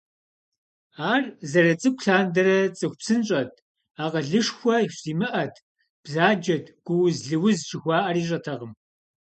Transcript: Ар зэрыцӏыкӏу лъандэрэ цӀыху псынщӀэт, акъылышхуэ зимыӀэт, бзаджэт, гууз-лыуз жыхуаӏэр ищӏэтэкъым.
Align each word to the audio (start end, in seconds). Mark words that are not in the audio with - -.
Ар 1.11 1.23
зэрыцӏыкӏу 1.51 1.99
лъандэрэ 2.05 2.57
цӀыху 2.77 2.97
псынщӀэт, 2.99 3.53
акъылышхуэ 4.03 4.75
зимыӀэт, 5.01 5.55
бзаджэт, 6.03 6.65
гууз-лыуз 6.85 7.59
жыхуаӏэр 7.69 8.15
ищӏэтэкъым. 8.21 8.71